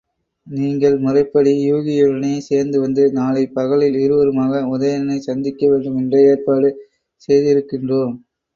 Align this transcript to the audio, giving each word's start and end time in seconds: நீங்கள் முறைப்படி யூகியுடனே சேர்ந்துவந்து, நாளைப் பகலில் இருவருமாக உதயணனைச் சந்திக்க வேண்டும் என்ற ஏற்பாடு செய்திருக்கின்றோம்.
நீங்கள் 0.47 0.95
முறைப்படி 0.99 1.51
யூகியுடனே 1.63 2.31
சேர்ந்துவந்து, 2.47 3.03
நாளைப் 3.11 3.53
பகலில் 3.53 3.99
இருவருமாக 3.99 4.63
உதயணனைச் 4.73 5.29
சந்திக்க 5.29 5.69
வேண்டும் 5.69 5.99
என்ற 6.01 6.17
ஏற்பாடு 6.27 6.71
செய்திருக்கின்றோம். 7.29 8.15